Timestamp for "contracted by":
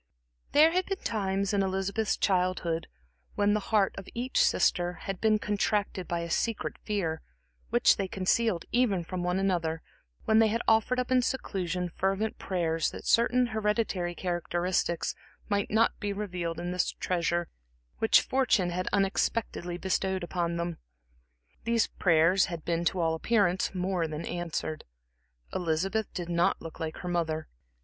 5.37-6.21